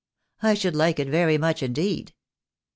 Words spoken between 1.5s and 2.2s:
indeed."